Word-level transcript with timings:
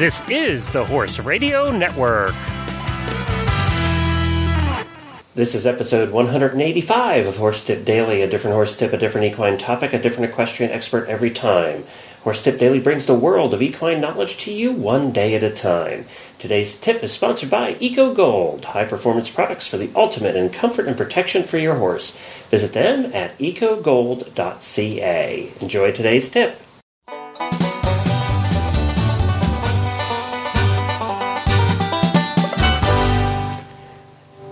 This 0.00 0.22
is 0.30 0.70
the 0.70 0.82
Horse 0.82 1.18
Radio 1.18 1.70
Network. 1.70 2.34
This 5.34 5.54
is 5.54 5.66
episode 5.66 6.10
185 6.10 7.26
of 7.26 7.36
Horse 7.36 7.62
Tip 7.62 7.84
Daily, 7.84 8.22
a 8.22 8.26
different 8.26 8.54
horse 8.54 8.74
tip, 8.78 8.94
a 8.94 8.96
different 8.96 9.30
equine 9.30 9.58
topic, 9.58 9.92
a 9.92 9.98
different 9.98 10.32
equestrian 10.32 10.72
expert 10.72 11.06
every 11.06 11.30
time. 11.30 11.84
Horse 12.22 12.42
Tip 12.42 12.58
Daily 12.58 12.80
brings 12.80 13.04
the 13.04 13.12
world 13.12 13.52
of 13.52 13.60
equine 13.60 14.00
knowledge 14.00 14.38
to 14.38 14.50
you 14.50 14.72
one 14.72 15.12
day 15.12 15.34
at 15.34 15.42
a 15.42 15.50
time. 15.50 16.06
Today's 16.38 16.80
tip 16.80 17.04
is 17.04 17.12
sponsored 17.12 17.50
by 17.50 17.76
Eco 17.78 18.14
Gold, 18.14 18.64
high 18.64 18.86
performance 18.86 19.30
products 19.30 19.66
for 19.66 19.76
the 19.76 19.90
ultimate 19.94 20.34
in 20.34 20.48
comfort 20.48 20.88
and 20.88 20.96
protection 20.96 21.42
for 21.42 21.58
your 21.58 21.74
horse. 21.74 22.16
Visit 22.48 22.72
them 22.72 23.12
at 23.12 23.36
ecogold.ca. 23.36 24.32
Enjoy 25.60 25.92
today's 25.92 26.30
tip. 26.30 26.62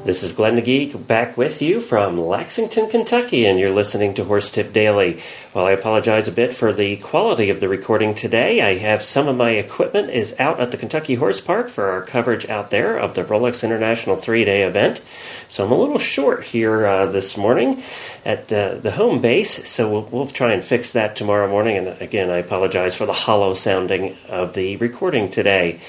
This 0.08 0.22
is 0.22 0.32
Glenn 0.32 0.58
Geek 0.64 1.06
back 1.06 1.36
with 1.36 1.60
you 1.60 1.80
from 1.80 2.16
Lexington, 2.16 2.88
Kentucky, 2.88 3.44
and 3.44 3.60
you're 3.60 3.70
listening 3.70 4.14
to 4.14 4.24
Horse 4.24 4.50
Tip 4.50 4.72
Daily. 4.72 5.20
Well, 5.52 5.66
I 5.66 5.72
apologize 5.72 6.26
a 6.26 6.32
bit 6.32 6.54
for 6.54 6.72
the 6.72 6.96
quality 6.96 7.50
of 7.50 7.60
the 7.60 7.68
recording 7.68 8.14
today. 8.14 8.62
I 8.62 8.78
have 8.78 9.02
some 9.02 9.28
of 9.28 9.36
my 9.36 9.50
equipment 9.50 10.08
is 10.08 10.34
out 10.38 10.60
at 10.60 10.70
the 10.70 10.78
Kentucky 10.78 11.16
Horse 11.16 11.42
Park 11.42 11.68
for 11.68 11.90
our 11.90 12.00
coverage 12.00 12.48
out 12.48 12.70
there 12.70 12.96
of 12.96 13.16
the 13.16 13.24
Rolex 13.24 13.62
International 13.62 14.16
three 14.16 14.46
day 14.46 14.62
event. 14.62 15.02
So 15.46 15.66
I'm 15.66 15.72
a 15.72 15.78
little 15.78 15.98
short 15.98 16.42
here 16.44 16.86
uh, 16.86 17.04
this 17.04 17.36
morning 17.36 17.82
at 18.24 18.50
uh, 18.50 18.76
the 18.76 18.92
home 18.92 19.20
base, 19.20 19.68
so 19.68 19.90
we'll, 19.90 20.08
we'll 20.10 20.26
try 20.26 20.52
and 20.52 20.64
fix 20.64 20.90
that 20.92 21.16
tomorrow 21.16 21.50
morning. 21.50 21.76
And 21.76 22.00
again, 22.00 22.30
I 22.30 22.38
apologize 22.38 22.96
for 22.96 23.04
the 23.04 23.12
hollow 23.12 23.52
sounding 23.52 24.16
of 24.30 24.54
the 24.54 24.76
recording 24.76 25.28
today. 25.28 25.80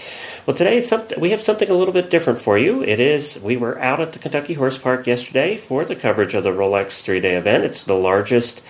Well, 0.46 0.56
today 0.56 0.82
we 1.20 1.30
have 1.30 1.42
something 1.42 1.70
a 1.70 1.76
little 1.76 1.94
bit 1.94 2.10
different 2.10 2.40
for 2.40 2.58
you. 2.58 2.82
It 2.82 3.00
is 3.00 3.40
we 3.40 3.56
were 3.56 3.80
out 3.80 4.00
at 4.00 4.09
the 4.14 4.20
Kentucky 4.20 4.54
Horse 4.54 4.78
Park 4.78 5.08
yesterday 5.08 5.58
for 5.58 5.86
the 5.86 5.96
coverage 5.96 6.34
of 6.34 6.44
the 6.44 6.52
Rolex 6.52 7.02
three 7.02 7.20
day 7.20 7.36
event. 7.36 7.64
It's 7.64 7.84
the 7.84 7.96
largest 7.96 8.64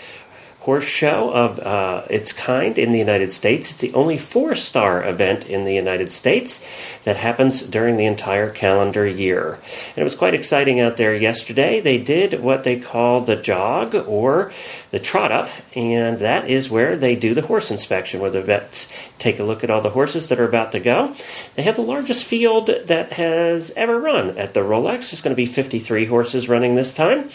horse 0.69 0.85
show 0.85 1.31
of 1.33 1.57
uh, 1.61 2.03
its 2.11 2.31
kind 2.31 2.77
in 2.77 2.91
the 2.91 2.99
United 2.99 3.33
States. 3.33 3.71
It's 3.71 3.79
the 3.79 3.91
only 3.95 4.19
four 4.19 4.53
star 4.53 5.03
event 5.03 5.47
in 5.47 5.63
the 5.63 5.73
United 5.73 6.11
States 6.11 6.63
that 7.05 7.17
happens 7.17 7.63
during 7.63 7.97
the 7.97 8.05
entire 8.05 8.51
calendar 8.51 9.07
year. 9.07 9.53
And 9.55 9.97
it 9.97 10.03
was 10.03 10.13
quite 10.13 10.35
exciting 10.35 10.79
out 10.79 10.97
there 10.97 11.15
yesterday. 11.15 11.79
They 11.79 11.97
did 11.97 12.41
what 12.41 12.65
they 12.65 12.79
call 12.79 13.21
the 13.21 13.35
jog 13.35 13.95
or 13.95 14.51
the 14.91 14.99
trot 14.99 15.31
up, 15.31 15.49
and 15.75 16.19
that 16.19 16.47
is 16.47 16.69
where 16.69 16.95
they 16.95 17.15
do 17.15 17.33
the 17.33 17.47
horse 17.47 17.71
inspection, 17.71 18.19
where 18.19 18.29
the 18.29 18.43
vets 18.43 18.91
take 19.17 19.39
a 19.39 19.43
look 19.43 19.63
at 19.63 19.71
all 19.71 19.81
the 19.81 19.89
horses 19.89 20.27
that 20.27 20.39
are 20.39 20.47
about 20.47 20.71
to 20.73 20.79
go. 20.79 21.15
They 21.55 21.63
have 21.63 21.77
the 21.77 21.81
largest 21.81 22.25
field 22.25 22.67
that 22.67 23.13
has 23.13 23.71
ever 23.75 23.99
run 23.99 24.37
at 24.37 24.53
the 24.53 24.59
Rolex. 24.59 25.09
There's 25.09 25.21
going 25.21 25.35
to 25.35 25.35
be 25.35 25.47
53 25.47 26.05
horses 26.05 26.47
running 26.47 26.75
this 26.75 26.93
time. 26.93 27.31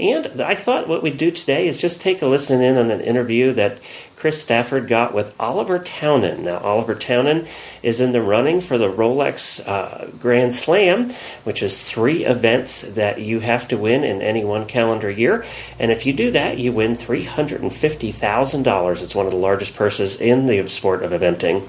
And 0.00 0.40
I 0.40 0.54
thought 0.54 0.88
what 0.88 1.02
we'd 1.02 1.18
do 1.18 1.30
today 1.30 1.68
is 1.68 1.78
just 1.78 2.00
take 2.00 2.22
a 2.22 2.26
listen 2.26 2.62
in 2.62 2.77
on 2.78 2.90
an 2.90 3.00
interview 3.00 3.52
that 3.52 3.78
Chris 4.18 4.42
Stafford 4.42 4.88
got 4.88 5.14
with 5.14 5.32
Oliver 5.38 5.78
Townend. 5.78 6.44
Now, 6.44 6.58
Oliver 6.58 6.96
Townend 6.96 7.46
is 7.84 8.00
in 8.00 8.10
the 8.10 8.20
running 8.20 8.60
for 8.60 8.76
the 8.76 8.90
Rolex 8.90 9.64
uh, 9.64 10.08
Grand 10.18 10.52
Slam, 10.52 11.14
which 11.44 11.62
is 11.62 11.84
three 11.84 12.24
events 12.24 12.82
that 12.82 13.20
you 13.20 13.38
have 13.38 13.68
to 13.68 13.78
win 13.78 14.02
in 14.02 14.20
any 14.20 14.44
one 14.44 14.66
calendar 14.66 15.08
year. 15.08 15.44
And 15.78 15.92
if 15.92 16.04
you 16.04 16.12
do 16.12 16.32
that, 16.32 16.58
you 16.58 16.72
win 16.72 16.94
$350,000. 16.94 19.02
It's 19.02 19.14
one 19.14 19.26
of 19.26 19.30
the 19.30 19.38
largest 19.38 19.76
purses 19.76 20.20
in 20.20 20.46
the 20.46 20.66
sport 20.66 21.04
of 21.04 21.12
eventing. 21.12 21.68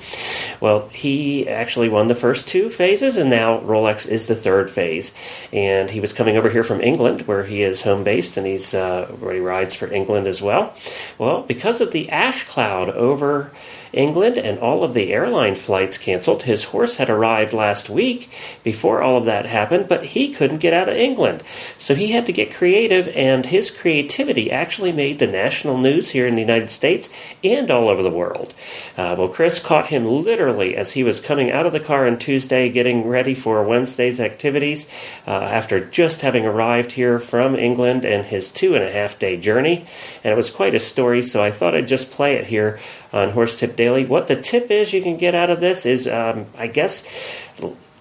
Well, 0.60 0.90
he 0.90 1.48
actually 1.48 1.90
won 1.90 2.08
the 2.08 2.16
first 2.16 2.48
two 2.48 2.72
phases, 2.72 3.16
and 3.16 3.30
now 3.30 3.60
Rolex 3.60 4.08
is 4.08 4.26
the 4.26 4.36
third 4.36 4.72
phase. 4.72 5.14
And 5.54 5.92
he 5.92 6.00
was 6.00 6.14
coming 6.14 6.36
over 6.36 6.50
here 6.50 6.64
from 6.64 6.82
England, 6.82 7.28
where 7.28 7.44
he 7.44 7.62
is 7.62 7.84
home 7.84 8.04
based, 8.04 8.38
and 8.38 8.48
he's 8.48 8.74
uh, 8.74 9.06
he 9.20 9.38
rides 9.38 9.76
for 9.76 9.94
England 9.94 10.26
as 10.26 10.42
well. 10.42 10.74
Well, 11.20 11.44
because 11.44 11.80
of 11.80 11.92
the 11.92 12.10
ash 12.10 12.39
cloud 12.46 12.90
over 12.90 13.52
England 13.92 14.38
and 14.38 14.60
all 14.60 14.84
of 14.84 14.94
the 14.94 15.12
airline 15.12 15.56
flights 15.56 15.98
canceled. 15.98 16.44
His 16.44 16.66
horse 16.66 16.98
had 16.98 17.10
arrived 17.10 17.54
last 17.54 17.90
week 17.90 18.30
before 18.64 19.02
all 19.02 19.18
of 19.18 19.26
that 19.26 19.46
happened, 19.46 19.88
but 19.88 20.06
he 20.06 20.32
couldn't 20.32 20.60
get 20.60 20.74
out 20.74 20.90
of 20.90 20.96
England. 20.96 21.44
So 21.78 21.96
he 21.96 22.12
had 22.12 22.26
to 22.28 22.34
get 22.34 22.54
creative, 22.54 23.08
and 23.10 23.48
his 23.48 23.72
creativity 23.72 24.52
actually 24.52 24.92
made 24.92 25.20
the 25.20 25.28
national 25.28 25.78
news 25.78 26.12
here 26.12 26.28
in 26.28 26.36
the 26.36 26.42
United 26.42 26.70
States 26.70 27.10
and 27.44 27.72
all 27.72 27.90
over 27.90 28.04
the 28.04 28.10
world. 28.10 28.54
Uh, 28.98 29.16
well, 29.18 29.28
Chris 29.28 29.60
caught 29.60 29.88
him 29.88 30.06
literally 30.06 30.76
as 30.76 30.92
he 30.92 31.04
was 31.04 31.20
coming 31.20 31.52
out 31.52 31.66
of 31.66 31.74
the 31.74 31.80
car 31.80 32.06
on 32.06 32.18
Tuesday 32.18 32.70
getting 32.70 33.08
ready 33.08 33.34
for 33.34 33.64
Wednesday's 33.64 34.20
activities 34.20 34.88
uh, 35.26 35.32
after 35.32 35.84
just 35.84 36.22
having 36.22 36.46
arrived 36.46 36.94
here 36.94 37.18
from 37.18 37.56
England 37.56 38.06
and 38.06 38.26
his 38.26 38.52
two 38.52 38.76
and 38.76 38.84
a 38.84 38.92
half 38.92 39.18
day 39.18 39.38
journey. 39.38 39.86
And 40.24 40.32
it 40.32 40.38
was 40.38 40.50
quite 40.50 40.76
a 40.76 40.80
story, 40.80 41.24
so 41.24 41.44
I 41.44 41.52
thought 41.52 41.74
I'd 41.74 41.88
just 41.88 42.12
play 42.12 42.29
it 42.30 42.48
here 42.48 42.80
on 43.14 43.32
Horse 43.32 43.58
Tip 43.58 43.76
Daily. 43.76 44.06
What 44.06 44.28
the 44.28 44.36
tip 44.36 44.72
is 44.72 44.94
you 44.94 45.02
can 45.02 45.18
get 45.18 45.36
out 45.36 45.50
of 45.50 45.60
this 45.60 45.86
is, 45.86 46.08
um, 46.08 46.46
I 46.58 46.68
guess, 46.68 47.06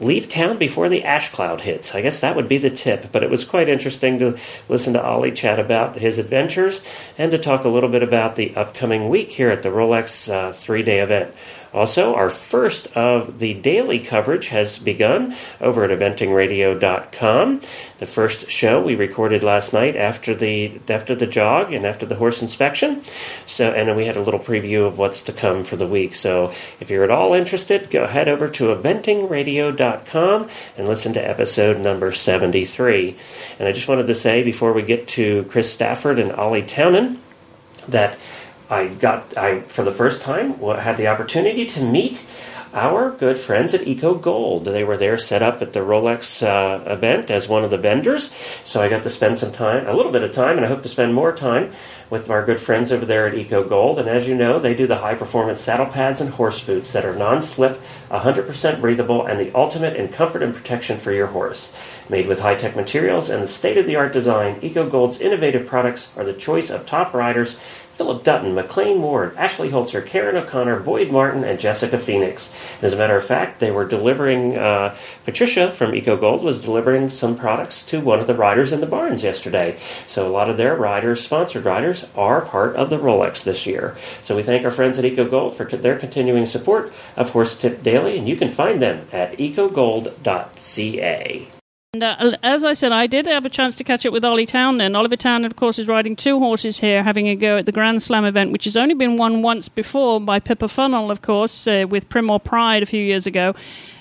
leave 0.01 0.29
town 0.29 0.59
before 0.59 0.89
the 0.89 1.05
ash 1.05 1.31
cloud 1.31 1.63
hits. 1.63 1.95
I 1.95 2.03
guess 2.03 2.21
that 2.21 2.37
would 2.37 2.49
be 2.49 2.59
the 2.59 2.71
tip. 2.71 3.11
But 3.13 3.23
it 3.23 3.31
was 3.31 3.45
quite 3.45 3.69
interesting 3.69 4.19
to 4.21 4.39
listen 4.69 4.93
to 4.93 5.03
Ollie 5.03 5.33
chat 5.33 5.59
about 5.59 5.99
his 5.99 6.19
adventures 6.19 6.81
and 7.17 7.31
to 7.33 7.39
talk 7.39 7.65
a 7.65 7.69
little 7.69 7.91
bit 7.91 8.03
about 8.03 8.37
the 8.37 8.55
upcoming 8.55 9.09
week 9.09 9.33
here 9.33 9.51
at 9.51 9.63
the 9.63 9.71
Rolex 9.71 10.33
uh, 10.33 10.53
three 10.53 10.83
day 10.83 11.01
event. 11.01 11.35
Also, 11.73 12.15
our 12.15 12.31
first 12.31 12.87
of 12.97 13.39
the 13.39 13.55
daily 13.55 13.99
coverage 13.99 14.49
has 14.49 14.79
begun 14.79 15.35
over 15.61 15.85
at 15.85 15.91
eventingradio.com. 15.91 17.61
The 17.99 18.07
first 18.07 18.51
show 18.51 18.83
we 18.83 18.95
recorded 18.95 19.43
last 19.43 19.73
night 19.73 19.97
after 19.97 20.35
the 20.35 20.81
after 20.89 21.15
the 21.15 21.27
jog 21.27 21.73
and 21.73 21.85
after 21.85 22.07
the 22.07 22.17
horse 22.17 22.41
inspection. 22.41 23.03
So, 23.45 23.73
and 23.73 23.89
then 23.89 23.97
we 23.97 24.07
had 24.07 24.17
a 24.17 24.23
little 24.23 24.41
preview 24.41 24.87
of 24.87 24.99
what's 24.99 25.23
to 25.25 25.33
come 25.33 25.65
for 25.65 25.77
the 25.77 25.87
week. 25.87 26.15
So, 26.15 26.53
if 26.81 26.91
you're 26.91 27.05
at 27.05 27.11
all 27.11 27.35
interested, 27.35 27.91
go 27.91 28.07
head 28.07 28.29
over 28.29 28.49
to 28.49 28.75
eventingradio.com 28.75 30.49
and 30.77 30.89
listen 30.89 31.13
to 31.15 31.29
episode 31.29 31.81
number 31.81 32.13
73. 32.13 33.17
And 33.59 33.69
I 33.69 33.73
just 33.73 33.89
wanted 33.89 34.07
to 34.07 34.15
say 34.15 34.43
before 34.43 34.73
we 34.73 34.83
get 34.83 35.07
to 35.09 35.45
Chris 35.45 35.73
Stafford 35.73 36.19
and 36.19 36.33
Ollie 36.33 36.63
Townend 36.63 37.21
that 37.89 38.19
I 38.71 38.89
got 38.89 39.37
I 39.37 39.61
for 39.63 39.83
the 39.83 39.91
first 39.91 40.23
time 40.23 40.55
had 40.59 40.97
the 40.97 41.07
opportunity 41.07 41.67
to 41.67 41.83
meet 41.83 42.25
our 42.75 43.11
good 43.11 43.39
friends 43.39 43.73
at 43.73 43.87
Eco 43.87 44.15
Gold. 44.15 44.67
They 44.67 44.85
were 44.85 44.97
there 44.97 45.17
set 45.17 45.43
up 45.43 45.63
at 45.63 45.73
the 45.73 45.81
Rolex 45.81 46.43
uh, 46.47 46.85
event 46.91 47.31
as 47.31 47.49
one 47.49 47.65
of 47.65 47.71
the 47.71 47.79
vendors, 47.79 48.35
so 48.63 48.83
I 48.83 48.89
got 48.89 49.03
to 49.05 49.11
spend 49.11 49.39
some 49.39 49.53
time, 49.53 49.87
a 49.87 49.95
little 49.95 50.13
bit 50.13 50.23
of 50.23 50.33
time, 50.33 50.57
and 50.57 50.67
I 50.67 50.69
hope 50.69 50.83
to 50.83 50.89
spend 50.89 51.15
more 51.15 51.35
time 51.35 51.73
with 52.11 52.31
our 52.31 52.45
good 52.45 52.61
friends 52.61 52.93
over 52.93 53.05
there 53.05 53.27
at 53.27 53.35
Eco 53.35 53.67
Gold. 53.67 53.99
And 53.99 54.09
as 54.09 54.29
you 54.29 54.35
know, 54.35 54.59
they 54.59 54.75
do 54.75 54.87
the 54.87 54.99
high 54.99 55.15
performance 55.15 55.61
saddle 55.61 55.87
pads 55.87 56.21
and 56.21 56.31
horse 56.31 56.63
boots 56.65 56.93
that 56.93 57.05
are 57.05 57.17
non 57.17 57.43
slip, 57.43 57.81
100% 58.11 58.81
breathable, 58.81 59.27
and 59.27 59.41
the 59.41 59.55
ultimate 59.55 59.97
in 59.97 60.09
comfort 60.09 60.43
and 60.43 60.55
protection 60.55 60.99
for 60.99 61.13
your 61.13 61.29
horse. 61.29 61.75
Made 62.11 62.27
with 62.27 62.41
high 62.41 62.55
tech 62.55 62.77
materials 62.77 63.29
and 63.29 63.43
the 63.43 63.49
state 63.49 63.77
of 63.77 63.87
the 63.87 63.97
art 63.97 64.13
design, 64.13 64.59
Eco 64.63 64.89
Gold's 64.89 65.21
innovative 65.21 65.67
products 65.67 66.17
are 66.17 66.25
the 66.25 66.33
choice 66.33 66.71
of 66.71 66.87
top 66.87 67.13
riders 67.13 67.59
Philip 67.99 68.23
Dutton, 68.23 68.55
McLain 68.55 69.01
Ward, 69.01 69.37
Ashley 69.37 69.71
Holzer, 69.71 70.07
Karen 70.07 70.37
O'Connor, 70.37 70.79
Boyd 70.79 71.11
Martin, 71.11 71.43
and 71.43 71.59
Jessica 71.59 71.99
Phoenix. 71.99 72.55
As 72.81 72.93
a 72.93 72.97
matter 72.97 73.17
of 73.17 73.25
fact, 73.25 73.59
they 73.59 73.73
were 73.73 73.85
delivering, 73.85 74.57
uh, 74.57 74.95
Patricia 75.25 75.69
from 75.69 75.97
Eco 75.97 76.17
Gold 76.17 76.45
was 76.45 76.61
delivering 76.61 77.11
some 77.11 77.37
products 77.37 77.85
to 77.87 78.01
one 78.01 78.21
of 78.21 78.29
the 78.29 78.37
riders 78.37 78.73
in 78.73 78.81
the 78.81 78.87
barns 78.87 79.25
yesterday. 79.25 79.77
So 80.07 80.29
a 80.29 80.31
lot 80.31 80.49
of 80.49 80.59
their 80.59 80.77
riders, 80.77 81.25
sponsored 81.25 81.65
riders, 81.65 82.07
are 82.15 82.41
part 82.41 82.77
of 82.77 82.89
the 82.89 82.99
Rolex 82.99 83.43
this 83.43 83.67
year. 83.67 83.97
So 84.23 84.37
we 84.37 84.45
thank 84.45 84.65
our 84.65 84.71
friends 84.71 84.97
at 85.01 85.05
Eco 85.05 85.29
Gold 85.29 85.57
for 85.57 85.65
their 85.65 85.99
continuing 85.99 86.47
support 86.47 86.93
of 87.17 87.31
Horse 87.31 87.59
Tip 87.59 87.83
Daily, 87.83 88.17
and 88.17 88.29
you 88.29 88.37
can 88.37 88.51
find 88.51 88.81
them 88.81 89.09
at 89.13 89.37
ecogold.ca. 89.39 91.49
And 91.95 92.03
uh, 92.03 92.37
as 92.43 92.67
I 92.67 92.75
said, 92.75 92.93
I 92.93 93.07
did 93.07 93.27
have 93.27 93.47
a 93.47 93.49
chance 93.49 93.75
to 93.77 93.83
catch 93.83 94.05
up 94.05 94.13
with 94.13 94.23
Ollie 94.23 94.45
Townend. 94.45 94.95
Oliver 94.95 95.17
Townend, 95.17 95.47
of 95.47 95.57
course, 95.57 95.79
is 95.79 95.89
riding 95.89 96.17
two 96.17 96.39
horses 96.39 96.79
here, 96.79 97.03
having 97.03 97.29
a 97.29 97.35
go 97.35 97.57
at 97.57 97.65
the 97.65 97.73
Grand 97.73 98.03
Slam 98.03 98.27
event, 98.27 98.53
which 98.53 98.65
has 98.65 98.77
only 98.77 98.93
been 98.93 99.17
won 99.17 99.41
once 99.41 99.71
before 99.71 100.21
by 100.21 100.39
Pippa 100.39 100.67
Funnell, 100.67 101.11
of 101.11 101.23
course, 101.23 101.67
uh, 101.67 101.87
with 101.89 102.11
Primmore's 102.11 102.43
Pride 102.45 102.83
a 102.83 102.87
few 102.87 103.03
years 103.03 103.27
ago. 103.27 103.55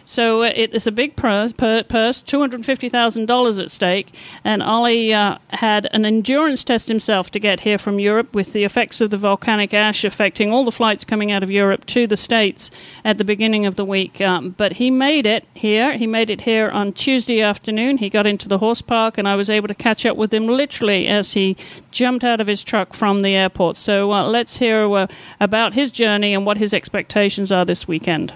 So 0.09 0.41
it 0.41 0.73
is 0.73 0.87
a 0.87 0.91
big 0.93 1.17
purse, 1.17 1.51
purse 1.51 2.23
$250,000 2.23 3.61
at 3.61 3.71
stake. 3.71 4.15
And 4.41 4.63
Ollie 4.63 5.13
uh, 5.13 5.37
had 5.49 5.89
an 5.91 6.05
endurance 6.05 6.63
test 6.63 6.87
himself 6.87 7.29
to 7.31 7.39
get 7.39 7.59
here 7.59 7.77
from 7.77 7.99
Europe 7.99 8.33
with 8.33 8.53
the 8.53 8.63
effects 8.63 9.01
of 9.01 9.09
the 9.09 9.17
volcanic 9.17 9.73
ash 9.73 10.05
affecting 10.05 10.49
all 10.49 10.63
the 10.63 10.71
flights 10.71 11.03
coming 11.03 11.29
out 11.33 11.43
of 11.43 11.51
Europe 11.51 11.85
to 11.87 12.07
the 12.07 12.15
States 12.15 12.71
at 13.03 13.17
the 13.17 13.25
beginning 13.25 13.65
of 13.65 13.75
the 13.75 13.83
week. 13.83 14.21
Um, 14.21 14.51
but 14.51 14.71
he 14.71 14.89
made 14.89 15.25
it 15.25 15.45
here. 15.53 15.97
He 15.97 16.07
made 16.07 16.29
it 16.29 16.39
here 16.39 16.69
on 16.69 16.93
Tuesday 16.93 17.41
afternoon. 17.41 17.97
He 17.97 18.09
got 18.09 18.25
into 18.25 18.47
the 18.47 18.59
horse 18.59 18.81
park, 18.81 19.17
and 19.17 19.27
I 19.27 19.35
was 19.35 19.49
able 19.49 19.67
to 19.67 19.75
catch 19.75 20.05
up 20.05 20.15
with 20.15 20.33
him 20.33 20.47
literally 20.47 21.05
as 21.09 21.33
he 21.33 21.57
jumped 21.91 22.23
out 22.23 22.39
of 22.39 22.47
his 22.47 22.63
truck 22.63 22.93
from 22.93 23.23
the 23.23 23.35
airport. 23.35 23.75
So 23.75 24.13
uh, 24.13 24.25
let's 24.25 24.55
hear 24.55 24.89
uh, 24.89 25.07
about 25.41 25.73
his 25.73 25.91
journey 25.91 26.33
and 26.33 26.45
what 26.45 26.55
his 26.55 26.73
expectations 26.73 27.51
are 27.51 27.65
this 27.65 27.89
weekend. 27.89 28.33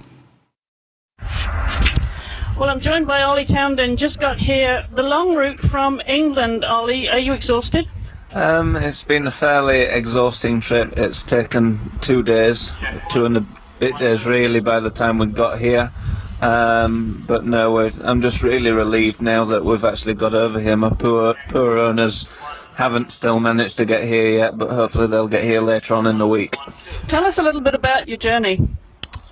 Well, 2.61 2.69
I'm 2.69 2.79
joined 2.79 3.07
by 3.07 3.23
Ollie 3.23 3.47
Townend. 3.47 3.97
Just 3.97 4.19
got 4.19 4.37
here. 4.37 4.85
The 4.91 5.01
long 5.01 5.33
route 5.33 5.59
from 5.59 5.99
England, 6.05 6.63
Ollie. 6.63 7.09
Are 7.09 7.17
you 7.17 7.33
exhausted? 7.33 7.89
Um, 8.33 8.75
it's 8.75 9.01
been 9.01 9.25
a 9.25 9.31
fairly 9.31 9.79
exhausting 9.81 10.61
trip. 10.61 10.95
It's 10.95 11.23
taken 11.23 11.91
two 12.01 12.21
days, 12.21 12.71
two 13.09 13.25
and 13.25 13.37
a 13.37 13.45
bit 13.79 13.97
days 13.97 14.27
really 14.27 14.59
by 14.59 14.79
the 14.79 14.91
time 14.91 15.17
we 15.17 15.25
got 15.25 15.57
here. 15.57 15.91
Um, 16.39 17.23
but 17.27 17.45
no, 17.45 17.79
I'm 17.79 18.21
just 18.21 18.43
really 18.43 18.69
relieved 18.69 19.23
now 19.23 19.45
that 19.45 19.65
we've 19.65 19.83
actually 19.83 20.13
got 20.13 20.35
over 20.35 20.59
here. 20.59 20.77
My 20.77 20.91
poor, 20.91 21.33
poor 21.49 21.79
owners 21.79 22.27
haven't 22.75 23.11
still 23.11 23.39
managed 23.39 23.77
to 23.77 23.85
get 23.85 24.03
here 24.03 24.37
yet, 24.37 24.55
but 24.55 24.69
hopefully 24.69 25.07
they'll 25.07 25.27
get 25.27 25.43
here 25.43 25.61
later 25.61 25.95
on 25.95 26.05
in 26.05 26.19
the 26.19 26.27
week. 26.27 26.55
Tell 27.07 27.25
us 27.25 27.39
a 27.39 27.41
little 27.41 27.61
bit 27.61 27.73
about 27.73 28.07
your 28.07 28.17
journey. 28.17 28.59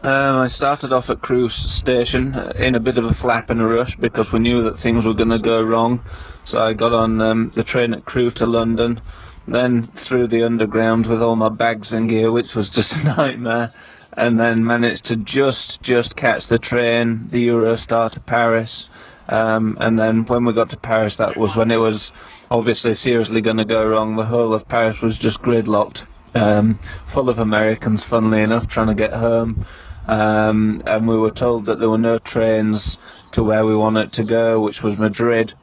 Um, 0.02 0.38
I 0.38 0.48
started 0.48 0.94
off 0.94 1.10
at 1.10 1.22
Crewe 1.22 1.50
Station 1.50 2.34
in 2.56 2.76
a 2.76 2.80
bit 2.80 2.98
of 2.98 3.04
a 3.04 3.14
flap 3.14 3.50
and 3.50 3.60
a 3.60 3.66
rush 3.66 3.98
because 3.98 4.32
we 4.32 4.40
knew 4.40 4.64
that 4.64 4.80
things 4.80 5.04
were 5.04 5.14
going 5.14 5.30
to 5.30 5.40
go 5.40 5.62
wrong. 5.62 6.02
So 6.46 6.58
I 6.58 6.72
got 6.72 6.94
on 6.94 7.20
um, 7.20 7.52
the 7.54 7.66
train 7.66 7.94
at 7.94 8.06
Crewe 8.06 8.32
to 8.32 8.46
London, 8.46 9.02
then 9.46 9.88
through 9.88 10.28
the 10.28 10.44
underground 10.44 11.06
with 11.06 11.22
all 11.22 11.36
my 11.36 11.50
bags 11.50 11.92
and 11.92 12.08
gear, 12.08 12.32
which 12.32 12.56
was 12.56 12.70
just 12.78 13.04
a 13.04 13.08
nightmare, 13.08 13.74
and 14.14 14.40
then 14.40 14.64
managed 14.64 15.04
to 15.06 15.18
just 15.18 15.84
just 15.84 16.16
catch 16.16 16.48
the 16.48 16.60
train, 16.60 17.28
the 17.28 17.50
Eurostar 17.50 18.10
to 18.12 18.22
Paris. 18.22 18.88
Um, 19.28 19.78
and 19.82 20.00
then 20.00 20.26
when 20.28 20.46
we 20.46 20.54
got 20.54 20.70
to 20.70 20.78
Paris, 20.78 21.18
that 21.18 21.36
was 21.36 21.58
when 21.58 21.72
it 21.72 21.78
was 21.78 22.14
obviously 22.50 22.94
seriously 22.94 23.42
going 23.42 23.58
to 23.58 23.66
go 23.66 23.86
wrong. 23.86 24.16
The 24.16 24.24
whole 24.24 24.54
of 24.54 24.66
Paris 24.66 25.02
was 25.02 25.20
just 25.20 25.42
gridlocked, 25.42 26.04
um, 26.36 26.80
full 27.06 27.30
of 27.30 27.40
Americans, 27.40 28.06
funnily 28.06 28.44
enough, 28.44 28.70
trying 28.70 28.88
to 28.88 28.96
get 28.96 29.12
home 29.12 29.66
um, 30.10 30.82
and 30.88 31.08
we 31.08 31.16
were 31.16 31.30
told 31.30 31.66
that 31.66 31.80
there 31.80 31.90
were 31.90 32.00
no 32.00 32.18
trains 32.18 32.98
to 33.34 33.44
where 33.44 33.64
we 33.64 33.76
wanted 33.76 34.12
to 34.14 34.24
go, 34.24 34.60
which 34.60 34.82
was 34.82 34.98
Madrid, 34.98 35.54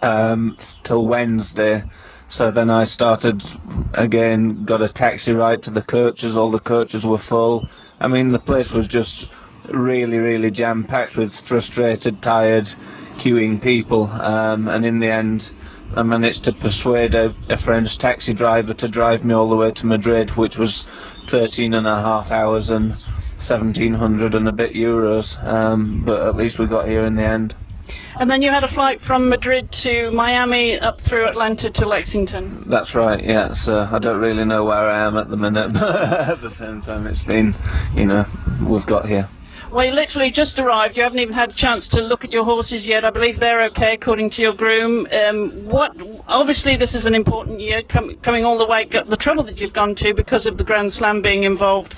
um, 0.00 0.56
till 0.84 1.06
Wednesday. 1.06 1.84
So 2.28 2.50
then 2.50 2.70
I 2.70 2.84
started 2.84 3.44
again, 3.92 4.64
got 4.64 4.80
a 4.80 4.88
taxi 4.88 5.32
ride 5.32 5.64
to 5.64 5.70
the 5.70 5.82
coaches. 5.82 6.34
All 6.34 6.50
the 6.50 6.60
coaches 6.60 7.04
were 7.04 7.18
full. 7.18 7.68
I 8.00 8.08
mean, 8.08 8.32
the 8.32 8.38
place 8.38 8.72
was 8.72 8.88
just 8.88 9.28
really, 9.68 10.16
really 10.16 10.50
jam 10.50 10.84
packed 10.84 11.18
with 11.18 11.34
frustrated, 11.34 12.22
tired, 12.22 12.72
queuing 13.18 13.60
people. 13.60 14.04
Um, 14.06 14.66
and 14.66 14.86
in 14.86 14.98
the 14.98 15.10
end, 15.10 15.50
I 15.94 16.02
managed 16.02 16.44
to 16.44 16.52
persuade 16.52 17.14
a, 17.14 17.34
a, 17.50 17.58
French 17.58 17.98
taxi 17.98 18.32
driver 18.32 18.72
to 18.72 18.88
drive 18.88 19.26
me 19.26 19.34
all 19.34 19.48
the 19.50 19.56
way 19.56 19.72
to 19.72 19.86
Madrid, 19.86 20.30
which 20.30 20.56
was 20.56 20.84
13 21.24 21.74
and 21.74 21.86
a 21.86 22.00
half 22.00 22.30
hours. 22.30 22.70
And 22.70 22.96
1700 23.48 24.34
and 24.34 24.48
a 24.48 24.52
bit 24.52 24.72
euros, 24.72 25.42
um, 25.44 26.02
but 26.04 26.26
at 26.26 26.36
least 26.36 26.58
we 26.58 26.66
got 26.66 26.88
here 26.88 27.04
in 27.04 27.14
the 27.14 27.24
end. 27.24 27.54
And 28.16 28.30
then 28.30 28.42
you 28.42 28.50
had 28.50 28.64
a 28.64 28.68
flight 28.68 29.00
from 29.00 29.28
Madrid 29.28 29.70
to 29.72 30.10
Miami, 30.12 30.78
up 30.78 31.00
through 31.00 31.26
Atlanta 31.28 31.68
to 31.70 31.86
Lexington. 31.86 32.64
That's 32.66 32.94
right, 32.94 33.22
yeah. 33.22 33.52
So 33.52 33.88
I 33.90 33.98
don't 33.98 34.20
really 34.20 34.44
know 34.44 34.64
where 34.64 34.88
I 34.88 35.06
am 35.06 35.16
at 35.16 35.28
the 35.28 35.36
minute, 35.36 35.72
but 35.74 35.94
at 35.94 36.40
the 36.40 36.50
same 36.50 36.80
time, 36.80 37.06
it's 37.06 37.22
been, 37.22 37.54
you 37.94 38.06
know, 38.06 38.26
we've 38.62 38.86
got 38.86 39.06
here. 39.06 39.28
Well, 39.74 39.84
you 39.84 39.90
literally 39.90 40.30
just 40.30 40.60
arrived. 40.60 40.96
You 40.96 41.02
haven't 41.02 41.18
even 41.18 41.34
had 41.34 41.50
a 41.50 41.52
chance 41.52 41.88
to 41.88 42.00
look 42.00 42.24
at 42.24 42.30
your 42.30 42.44
horses 42.44 42.86
yet. 42.86 43.04
I 43.04 43.10
believe 43.10 43.40
they're 43.40 43.64
okay, 43.64 43.94
according 43.94 44.30
to 44.30 44.42
your 44.42 44.52
groom. 44.52 45.08
Um, 45.10 45.68
what? 45.68 45.96
Obviously, 46.28 46.76
this 46.76 46.94
is 46.94 47.06
an 47.06 47.14
important 47.16 47.58
year, 47.58 47.82
com- 47.82 48.14
coming 48.22 48.44
all 48.44 48.56
the 48.56 48.66
way. 48.66 48.84
The 48.84 49.16
trouble 49.16 49.42
that 49.42 49.60
you've 49.60 49.72
gone 49.72 49.96
to 49.96 50.14
because 50.14 50.46
of 50.46 50.58
the 50.58 50.62
Grand 50.62 50.92
Slam 50.92 51.22
being 51.22 51.42
involved. 51.42 51.96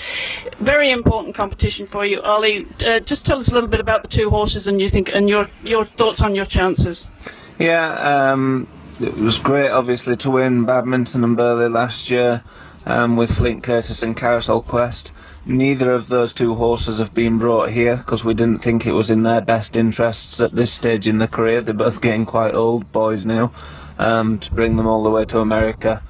Very 0.59 0.91
important 0.91 1.35
competition 1.35 1.87
for 1.87 2.07
you, 2.07 2.23
Ollie. 2.23 2.67
Uh, 2.81 3.01
just 3.01 3.27
tell 3.27 3.37
us 3.37 3.49
a 3.49 3.51
little 3.53 3.69
bit 3.69 3.81
about 3.81 4.01
the 4.01 4.09
two 4.09 4.31
horses 4.31 4.67
and 4.67 4.81
you 4.81 4.89
think 4.89 5.11
and 5.13 5.29
your 5.29 5.47
your 5.63 5.85
thoughts 5.85 6.23
on 6.23 6.35
your 6.35 6.47
chances. 6.47 7.05
Yeah, 7.59 8.31
um, 8.33 8.69
it 9.01 9.13
was 9.13 9.39
great, 9.39 9.69
obviously, 9.69 10.17
to 10.17 10.31
win 10.31 10.65
Badminton 10.65 11.23
and 11.23 11.37
Burghley 11.37 11.69
last 11.69 12.09
year 12.09 12.43
um, 12.87 13.17
with 13.17 13.31
Flint 13.33 13.65
Curtis 13.65 14.03
and 14.03 14.17
Carousel 14.17 14.63
Quest. 14.63 15.13
Neither 15.49 15.93
of 15.93 16.09
those 16.09 16.33
two 16.33 16.57
horses 16.57 16.99
have 16.99 17.15
been 17.15 17.39
brought 17.39 17.71
here 17.71 17.97
because 17.97 18.25
we 18.25 18.35
didn't 18.35 18.59
think 18.59 18.85
it 18.85 18.91
was 18.91 19.11
in 19.11 19.23
their 19.23 19.41
best 19.41 19.77
interests 19.77 20.41
at 20.41 20.53
this 20.53 20.73
stage 20.73 21.07
in 21.07 21.19
the 21.19 21.29
career. 21.29 21.61
They're 21.61 21.73
both 21.73 22.01
getting 22.01 22.27
quite 22.27 22.57
old 22.57 22.91
boys 22.91 23.25
now 23.25 23.53
um, 23.97 24.41
to 24.41 24.53
bring 24.53 24.75
them 24.75 24.89
all 24.89 25.05
the 25.05 25.11
way 25.11 25.25
to 25.27 25.39
America. 25.39 26.03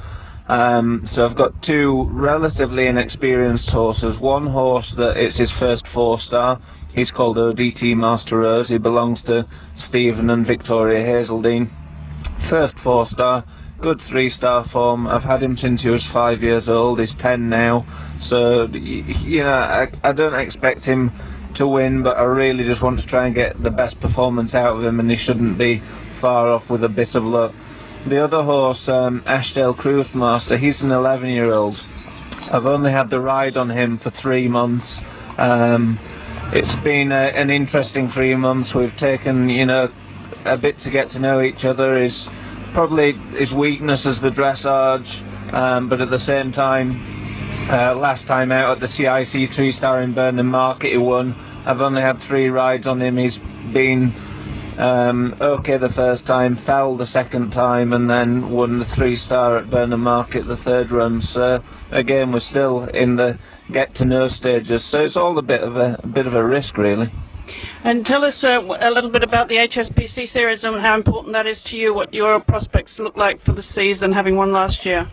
Um, 0.49 1.05
so 1.05 1.27
I've 1.27 1.37
got 1.37 1.61
two 1.61 2.05
relatively 2.05 2.87
inexperienced 2.87 3.69
horses. 3.69 4.19
One 4.19 4.47
horse 4.47 4.94
that 4.94 5.19
it's 5.19 5.37
his 5.37 5.50
first 5.50 5.87
four 5.87 6.19
star. 6.19 6.59
He's 6.94 7.11
called 7.11 7.37
ODT 7.37 7.94
Master 7.94 8.39
Rose. 8.39 8.71
He 8.71 8.79
belongs 8.79 9.21
to 9.25 9.47
Stephen 9.75 10.31
and 10.31 10.47
Victoria 10.47 11.05
Hazeldine. 11.05 11.69
First 12.39 12.79
four 12.79 13.05
star, 13.05 13.44
good 13.82 14.00
three 14.00 14.31
star 14.31 14.65
form. 14.65 15.06
I've 15.06 15.25
had 15.25 15.43
him 15.43 15.59
since 15.59 15.82
he 15.82 15.91
was 15.91 16.06
five 16.06 16.43
years 16.43 16.71
old. 16.71 17.00
He's 17.00 17.15
ten 17.15 17.50
now. 17.50 17.85
So, 18.26 18.67
you 18.67 19.44
know, 19.44 19.52
I, 19.52 19.88
I 20.02 20.12
don't 20.12 20.34
expect 20.34 20.84
him 20.84 21.12
to 21.55 21.67
win, 21.67 22.02
but 22.02 22.17
I 22.17 22.23
really 22.23 22.64
just 22.64 22.82
want 22.82 23.00
to 23.00 23.06
try 23.06 23.26
and 23.26 23.34
get 23.34 23.62
the 23.62 23.70
best 23.70 24.00
performance 24.00 24.55
out 24.55 24.76
of 24.76 24.84
him, 24.84 25.00
and 25.00 25.08
he 25.08 25.17
shouldn't 25.17 25.58
be 25.58 25.78
far 26.20 26.49
off 26.49 26.69
with 26.69 26.84
a 26.84 26.88
bit 26.88 27.14
of 27.14 27.25
luck. 27.25 27.55
The 28.06 28.23
other 28.23 28.43
horse, 28.43 28.88
um, 28.88 29.23
Ashdale 29.23 29.76
Cruise 29.76 30.14
Master, 30.14 30.56
he's 30.56 30.82
an 30.82 30.93
11 30.93 31.31
year 31.31 31.52
old. 31.52 31.82
I've 32.50 32.67
only 32.67 32.93
had 32.93 33.11
the 33.11 33.20
ride 33.20 33.56
on 33.56 33.70
him 33.70 33.99
for 33.99 34.11
three 34.11 34.49
months. 34.49 35.00
Um, 35.38 35.99
it's 36.52 36.76
been 36.76 37.11
a, 37.11 37.32
an 37.34 37.50
interesting 37.50 38.08
three 38.08 38.34
months. 38.37 38.75
We've 38.75 38.96
taken, 38.96 39.49
you 39.49 39.67
know, 39.67 39.90
a 40.44 40.56
bit 40.56 40.79
to 40.81 40.90
get 40.90 41.11
to 41.11 41.19
know 41.19 41.40
each 41.40 41.64
other. 41.64 41.99
His 41.99 42.29
probably 42.72 43.12
his 43.12 43.52
weakness 43.52 44.06
is 44.06 44.20
the 44.20 44.31
dressage, 44.31 45.22
um, 45.52 45.88
but 45.88 46.00
at 46.00 46.11
the 46.11 46.19
same 46.19 46.52
time, 46.52 47.00
uh, 47.69 47.95
last 47.95 48.27
time 48.27 48.53
out 48.53 48.71
at 48.73 48.81
the 48.81 48.89
CIC 48.89 49.51
three 49.51 49.73
star 49.73 50.01
in 50.01 50.13
Burnham 50.13 50.47
Market, 50.47 50.93
he 50.93 50.99
won. 50.99 51.35
I've 51.65 51.81
only 51.81 52.01
had 52.01 52.21
three 52.21 52.49
rides 52.49 52.87
on 52.87 53.03
him. 53.03 53.17
He's 53.17 53.39
been 53.73 54.13
um, 54.79 55.35
okay 55.41 55.77
the 55.77 55.89
first 55.89 56.27
time, 56.27 56.55
fell 56.55 56.97
the 56.97 57.07
second 57.07 57.53
time, 57.53 57.93
and 57.93 58.09
then 58.09 58.51
won 58.51 58.79
the 58.79 58.85
three 58.85 59.17
star 59.17 59.57
at 59.57 59.69
Burnham 59.69 60.03
Market 60.03 60.47
the 60.47 60.57
third 60.57 60.91
run. 60.91 61.23
So 61.23 61.63
again, 61.91 62.32
we're 62.32 62.41
still 62.41 62.85
in 62.85 63.17
the 63.17 63.39
get 63.70 63.96
to 63.96 64.05
know 64.05 64.29
stages. 64.29 64.85
So 64.85 65.03
it's 65.03 65.17
all 65.17 65.37
a 65.39 65.43
bit 65.43 65.63
of 65.63 65.77
a, 65.77 65.99
a 66.03 66.06
bit 66.06 66.27
of 66.27 66.35
a 66.35 66.44
risk, 66.44 66.79
really. 66.79 67.11
And 67.85 68.05
tell 68.05 68.25
us 68.25 68.43
uh, 68.43 68.61
a 68.81 68.91
little 68.91 69.11
bit 69.11 69.23
about 69.23 69.49
the 69.49 69.56
HSBC 69.56 70.29
series 70.29 70.65
and 70.65 70.81
how 70.81 70.94
important 70.96 71.32
that 71.32 71.46
is 71.46 71.63
to 71.63 71.77
you. 71.77 71.94
What 71.94 72.13
your 72.13 72.41
prospects 72.41 72.99
look 72.99 73.17
like 73.17 73.41
for 73.41 73.53
the 73.53 73.63
season, 73.63 74.13
having 74.13 74.37
won 74.37 74.53
last 74.53 74.85
year. 74.85 75.08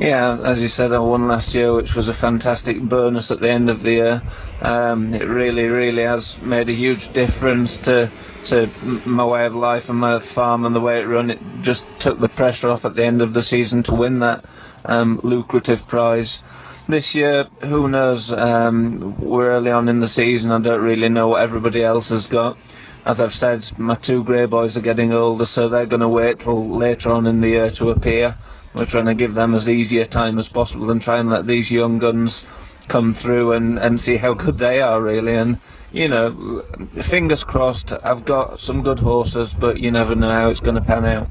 Yeah, 0.00 0.38
as 0.44 0.58
you 0.58 0.68
said, 0.68 0.92
I 0.94 0.98
won 0.98 1.28
last 1.28 1.54
year, 1.54 1.74
which 1.74 1.94
was 1.94 2.08
a 2.08 2.14
fantastic 2.14 2.80
bonus 2.80 3.30
at 3.30 3.40
the 3.40 3.50
end 3.50 3.68
of 3.68 3.82
the 3.82 3.90
year. 3.90 4.22
Um, 4.62 5.12
it 5.12 5.28
really, 5.28 5.68
really 5.68 6.04
has 6.04 6.40
made 6.40 6.70
a 6.70 6.72
huge 6.72 7.12
difference 7.12 7.76
to 7.78 8.10
to 8.46 8.70
my 9.04 9.26
way 9.26 9.44
of 9.44 9.54
life 9.54 9.90
and 9.90 9.98
my 9.98 10.18
farm 10.18 10.64
and 10.64 10.74
the 10.74 10.80
way 10.80 11.02
it 11.02 11.06
run. 11.06 11.28
It 11.28 11.38
just 11.60 11.84
took 11.98 12.18
the 12.18 12.30
pressure 12.30 12.70
off 12.70 12.86
at 12.86 12.94
the 12.94 13.04
end 13.04 13.20
of 13.20 13.34
the 13.34 13.42
season 13.42 13.82
to 13.84 13.94
win 13.94 14.20
that 14.20 14.42
um, 14.86 15.20
lucrative 15.22 15.86
prize. 15.86 16.42
This 16.88 17.14
year, 17.14 17.44
who 17.60 17.86
knows? 17.86 18.32
Um, 18.32 19.20
we're 19.20 19.50
early 19.50 19.70
on 19.70 19.90
in 19.90 20.00
the 20.00 20.08
season. 20.08 20.50
I 20.50 20.60
don't 20.60 20.82
really 20.82 21.10
know 21.10 21.28
what 21.28 21.42
everybody 21.42 21.84
else 21.84 22.08
has 22.08 22.26
got. 22.26 22.56
As 23.04 23.20
I've 23.20 23.34
said, 23.34 23.70
my 23.78 23.96
two 23.96 24.24
grey 24.24 24.46
boys 24.46 24.78
are 24.78 24.80
getting 24.80 25.12
older, 25.12 25.44
so 25.44 25.68
they're 25.68 25.84
going 25.84 26.00
to 26.00 26.08
wait 26.08 26.40
till 26.40 26.70
later 26.70 27.12
on 27.12 27.26
in 27.26 27.42
the 27.42 27.48
year 27.48 27.70
to 27.72 27.90
appear. 27.90 28.38
We're 28.74 28.86
trying 28.86 29.06
to 29.06 29.14
give 29.14 29.34
them 29.34 29.54
as 29.54 29.68
easy 29.68 29.98
a 29.98 30.06
time 30.06 30.38
as 30.38 30.48
possible 30.48 30.90
and 30.90 31.02
try 31.02 31.18
and 31.18 31.28
let 31.28 31.46
these 31.46 31.70
young 31.70 31.98
guns 31.98 32.46
come 32.88 33.12
through 33.14 33.52
and, 33.52 33.78
and 33.78 34.00
see 34.00 34.16
how 34.16 34.34
good 34.34 34.58
they 34.58 34.80
are, 34.80 35.00
really. 35.00 35.34
And, 35.34 35.58
you 35.92 36.08
know, 36.08 36.64
fingers 37.02 37.42
crossed, 37.42 37.92
I've 37.92 38.24
got 38.24 38.60
some 38.60 38.82
good 38.82 38.98
horses, 38.98 39.54
but 39.54 39.80
you 39.80 39.90
never 39.90 40.14
know 40.14 40.34
how 40.34 40.50
it's 40.50 40.60
going 40.60 40.76
to 40.76 40.80
pan 40.80 41.04
out. 41.04 41.28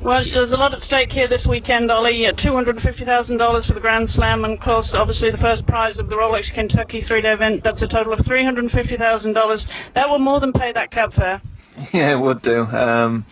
Well, 0.00 0.24
there's 0.24 0.52
a 0.52 0.56
lot 0.56 0.74
at 0.74 0.82
stake 0.82 1.12
here 1.12 1.28
this 1.28 1.46
weekend, 1.46 1.90
Ollie. 1.90 2.22
$250,000 2.22 3.66
for 3.66 3.72
the 3.72 3.80
Grand 3.80 4.08
Slam, 4.08 4.44
and 4.44 4.54
of 4.54 4.60
course, 4.60 4.94
obviously, 4.94 5.30
the 5.30 5.38
first 5.38 5.66
prize 5.66 5.98
of 5.98 6.08
the 6.08 6.16
Rolex 6.16 6.52
Kentucky 6.52 7.00
three 7.00 7.20
day 7.20 7.32
event. 7.32 7.62
That's 7.62 7.82
a 7.82 7.88
total 7.88 8.12
of 8.12 8.20
$350,000. 8.20 9.68
That 9.94 10.08
will 10.08 10.18
more 10.18 10.40
than 10.40 10.52
pay 10.52 10.72
that 10.72 10.90
cab 10.90 11.12
fare. 11.12 11.40
Yeah, 11.92 12.10
it 12.10 12.18
would 12.18 12.42
do. 12.42 12.62
Um, 12.64 13.24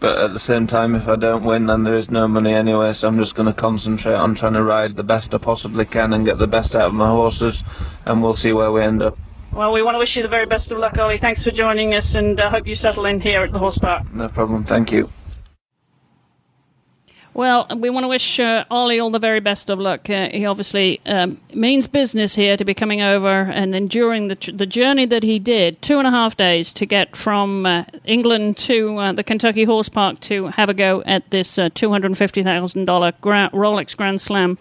but 0.00 0.18
at 0.18 0.32
the 0.32 0.38
same 0.38 0.66
time, 0.66 0.94
if 0.94 1.08
I 1.08 1.16
don't 1.16 1.44
win, 1.44 1.66
then 1.66 1.84
there 1.84 1.94
is 1.94 2.10
no 2.10 2.28
money 2.28 2.52
anyway. 2.52 2.92
So 2.92 3.08
I'm 3.08 3.18
just 3.18 3.34
going 3.34 3.46
to 3.46 3.58
concentrate 3.58 4.14
on 4.14 4.34
trying 4.34 4.54
to 4.54 4.62
ride 4.62 4.96
the 4.96 5.02
best 5.02 5.34
I 5.34 5.38
possibly 5.38 5.84
can 5.84 6.12
and 6.12 6.24
get 6.24 6.38
the 6.38 6.46
best 6.46 6.76
out 6.76 6.88
of 6.88 6.94
my 6.94 7.08
horses, 7.08 7.64
and 8.04 8.22
we'll 8.22 8.34
see 8.34 8.52
where 8.52 8.70
we 8.72 8.82
end 8.82 9.02
up. 9.02 9.18
Well, 9.52 9.72
we 9.72 9.82
want 9.82 9.94
to 9.94 9.98
wish 9.98 10.16
you 10.16 10.22
the 10.22 10.28
very 10.28 10.46
best 10.46 10.70
of 10.70 10.78
luck, 10.78 10.98
Ollie. 10.98 11.18
Thanks 11.18 11.42
for 11.42 11.50
joining 11.50 11.94
us, 11.94 12.14
and 12.14 12.38
I 12.38 12.46
uh, 12.46 12.50
hope 12.50 12.66
you 12.66 12.74
settle 12.74 13.06
in 13.06 13.20
here 13.20 13.42
at 13.42 13.52
the 13.52 13.58
horse 13.58 13.78
park. 13.78 14.12
No 14.12 14.28
problem. 14.28 14.64
Thank 14.64 14.92
you. 14.92 15.10
Well, 17.36 17.66
we 17.76 17.90
want 17.90 18.04
to 18.04 18.08
wish 18.08 18.40
uh, 18.40 18.64
Ollie 18.70 18.98
all 18.98 19.10
the 19.10 19.18
very 19.18 19.40
best 19.40 19.68
of 19.68 19.78
luck. 19.78 20.08
Uh, 20.08 20.30
he 20.30 20.46
obviously 20.46 21.02
um, 21.04 21.38
means 21.52 21.86
business 21.86 22.34
here 22.34 22.56
to 22.56 22.64
be 22.64 22.72
coming 22.72 23.02
over 23.02 23.28
and 23.28 23.74
enduring 23.74 24.28
the, 24.28 24.52
the 24.54 24.64
journey 24.64 25.04
that 25.04 25.22
he 25.22 25.38
did, 25.38 25.82
two 25.82 25.98
and 25.98 26.06
a 26.06 26.10
half 26.10 26.38
days 26.38 26.72
to 26.72 26.86
get 26.86 27.14
from 27.14 27.66
uh, 27.66 27.84
England 28.06 28.56
to 28.56 28.96
uh, 28.96 29.12
the 29.12 29.22
Kentucky 29.22 29.64
Horse 29.64 29.90
Park 29.90 30.18
to 30.20 30.46
have 30.46 30.70
a 30.70 30.74
go 30.74 31.02
at 31.04 31.28
this 31.28 31.58
uh, 31.58 31.68
$250,000 31.68 33.20
gra- 33.20 33.50
Rolex 33.52 33.94
Grand 33.94 34.18
Slam. 34.18 34.56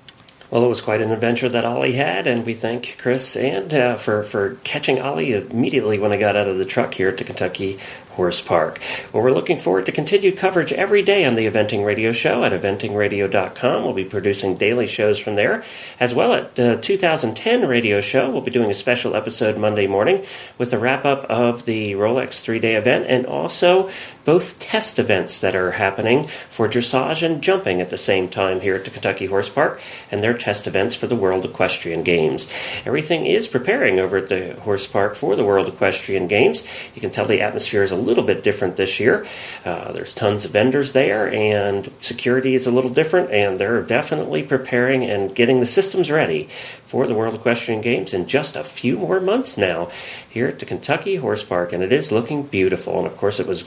Well, 0.52 0.64
it 0.64 0.68
was 0.68 0.82
quite 0.82 1.02
an 1.02 1.12
adventure 1.12 1.50
that 1.50 1.66
Ollie 1.66 1.94
had, 1.94 2.28
and 2.28 2.46
we 2.46 2.54
thank 2.54 2.98
Chris 3.00 3.36
and 3.36 3.74
uh, 3.74 3.96
for 3.96 4.22
for 4.22 4.56
catching 4.64 5.02
Ollie 5.02 5.34
immediately 5.34 5.98
when 5.98 6.12
I 6.12 6.18
got 6.18 6.36
out 6.36 6.48
of 6.48 6.58
the 6.58 6.66
truck 6.66 6.94
here 6.94 7.12
the 7.12 7.24
Kentucky 7.24 7.80
Horse 8.16 8.42
Park. 8.42 8.80
Well, 9.14 9.24
we're 9.24 9.32
looking 9.32 9.60
forward 9.60 9.86
to 9.86 9.92
continued 9.92 10.38
coverage 10.38 10.74
every 10.74 11.02
day 11.02 11.26
on 11.26 11.36
the 11.36 11.46
Eventing 11.46 11.86
Radio 11.86 12.12
Show 12.12 12.44
at 12.44 12.52
eventingradio.com. 12.52 13.84
We'll 13.84 13.94
be 13.94 14.04
producing 14.04 14.56
daily 14.56 14.88
shows 14.88 15.20
from 15.20 15.36
there, 15.36 15.64
as 16.00 16.16
well 16.16 16.34
at 16.34 16.56
the 16.56 16.78
2010 16.78 17.68
radio 17.68 18.02
show. 18.02 18.30
We'll 18.30 18.42
be 18.42 18.52
doing 18.52 18.72
a 18.72 18.74
special 18.74 19.16
episode 19.16 19.58
Monday 19.58 19.88
morning 19.88 20.26
with 20.58 20.74
a 20.74 20.80
wrap 20.80 21.06
up 21.06 21.24
of 21.26 21.66
the 21.66 21.94
Rolex 21.94 22.42
three 22.42 22.60
day 22.60 22.76
event 22.76 23.06
and 23.08 23.26
also 23.26 23.90
both 24.26 24.60
test 24.60 25.00
events 25.00 25.38
that 25.40 25.56
are 25.56 25.72
happening 25.72 26.28
for 26.50 26.68
dressage 26.68 27.24
and 27.24 27.42
jumping 27.42 27.80
at 27.80 27.90
the 27.92 27.98
same 27.98 28.28
time 28.28 28.60
here 28.60 28.76
at 28.76 28.84
the 28.84 28.92
Kentucky 28.92 29.28
Horse 29.28 29.50
Park 29.50 29.80
and 30.12 30.22
their 30.22 30.34
test 30.34 30.68
events 30.68 30.96
for 30.96 31.08
the 31.08 31.16
World 31.16 31.46
Equestrian 31.46 32.04
Games. 32.04 32.50
Everything 32.86 33.26
is 33.26 33.48
preparing 33.48 34.00
over 34.00 34.18
at 34.18 34.30
the 34.30 34.56
Horse 34.62 34.88
Park 34.88 35.16
for 35.16 35.36
the 35.36 35.46
World 35.46 35.68
Equestrian 35.68 36.28
Games. 36.28 36.68
You 36.94 37.02
can 37.02 37.12
tell 37.12 37.26
the 37.26 37.42
atmosphere 37.42 37.84
is 37.84 37.92
a 37.92 37.96
little 37.96 38.24
bit 38.24 38.44
different 38.44 38.76
this 38.76 39.00
year. 39.00 39.26
Uh, 39.64 39.92
there's 39.92 40.14
tons 40.14 40.44
of 40.44 40.52
vendors 40.52 40.94
there, 40.94 41.32
and 41.32 41.92
security 42.00 42.56
is 42.56 42.66
a 42.66 42.72
little 42.72 42.90
different, 42.90 43.30
and 43.32 43.60
they're 43.60 43.84
definitely 43.84 44.42
preparing 44.42 45.04
and 45.04 45.36
getting 45.36 45.60
the 45.60 45.66
systems 45.66 46.10
ready 46.10 46.50
for 46.86 47.06
the 47.08 47.14
World 47.14 47.36
Equestrian 47.36 47.82
Games 47.82 48.14
in 48.14 48.28
just 48.28 48.56
a 48.56 48.64
few 48.64 48.98
more 48.98 49.20
months 49.20 49.58
now 49.58 49.90
here 50.30 50.48
at 50.48 50.60
the 50.60 50.66
Kentucky 50.66 51.16
Horse 51.18 51.44
Park, 51.44 51.72
and 51.72 51.82
it 51.82 51.94
is 51.94 52.12
looking 52.12 52.44
beautiful. 52.44 52.98
And 52.98 53.08
of 53.08 53.16
course, 53.18 53.40
it 53.40 53.48
was 53.48 53.62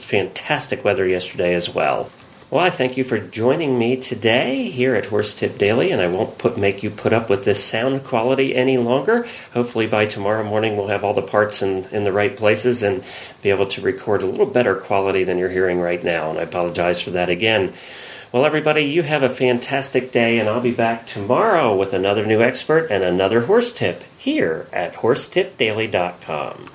fantastic 0.49 0.83
weather 0.83 1.07
yesterday 1.07 1.53
as 1.53 1.69
well. 1.69 2.09
Well, 2.49 2.65
I 2.65 2.71
thank 2.71 2.97
you 2.97 3.03
for 3.03 3.19
joining 3.19 3.77
me 3.77 3.95
today 3.97 4.71
here 4.71 4.95
at 4.95 5.05
Horse 5.05 5.35
Tip 5.35 5.59
Daily, 5.59 5.91
and 5.91 6.01
I 6.01 6.07
won't 6.07 6.39
put 6.39 6.57
make 6.57 6.81
you 6.81 6.89
put 6.89 7.13
up 7.13 7.29
with 7.29 7.45
this 7.45 7.63
sound 7.63 8.03
quality 8.03 8.55
any 8.55 8.75
longer. 8.75 9.27
Hopefully, 9.53 9.85
by 9.85 10.07
tomorrow 10.07 10.43
morning, 10.43 10.75
we'll 10.75 10.87
have 10.87 11.03
all 11.03 11.13
the 11.13 11.21
parts 11.21 11.61
in, 11.61 11.85
in 11.91 12.03
the 12.03 12.11
right 12.11 12.35
places 12.35 12.81
and 12.81 13.03
be 13.43 13.51
able 13.51 13.67
to 13.67 13.79
record 13.79 14.23
a 14.23 14.25
little 14.25 14.47
better 14.47 14.73
quality 14.73 15.23
than 15.23 15.37
you're 15.37 15.49
hearing 15.49 15.79
right 15.79 16.03
now. 16.03 16.31
And 16.31 16.39
I 16.39 16.41
apologize 16.41 16.99
for 16.99 17.11
that 17.11 17.29
again. 17.29 17.71
Well, 18.31 18.43
everybody, 18.43 18.85
you 18.85 19.03
have 19.03 19.21
a 19.21 19.29
fantastic 19.29 20.11
day, 20.11 20.39
and 20.39 20.49
I'll 20.49 20.61
be 20.61 20.73
back 20.73 21.05
tomorrow 21.05 21.77
with 21.77 21.93
another 21.93 22.25
new 22.25 22.41
expert 22.41 22.87
and 22.89 23.03
another 23.03 23.41
horse 23.41 23.71
tip 23.71 24.03
here 24.17 24.65
at 24.73 24.95
horsetipdaily.com. 24.95 26.71